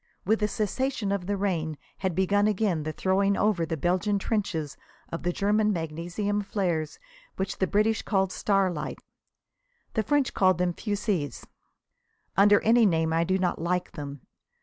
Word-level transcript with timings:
With 0.25 0.39
the 0.39 0.47
cessation 0.47 1.11
of 1.11 1.27
the 1.27 1.37
rain 1.37 1.77
had 1.99 2.15
begun 2.15 2.47
again 2.47 2.81
the 2.81 2.91
throwing 2.91 3.37
over 3.37 3.67
the 3.67 3.77
Belgian 3.77 4.17
trenches 4.17 4.75
of 5.09 5.21
the 5.21 5.31
German 5.31 5.71
magnesium 5.71 6.41
flares, 6.41 6.97
which 7.35 7.59
the 7.59 7.67
British 7.67 8.01
call 8.01 8.27
starlights. 8.29 9.03
The 9.93 10.01
French 10.01 10.33
call 10.33 10.55
them 10.55 10.73
fusées. 10.73 11.45
Under 12.35 12.59
any 12.61 12.87
name 12.87 13.13
I 13.13 13.23
do 13.23 13.37
not 13.37 13.61
like 13.61 13.91
them. 13.91 14.21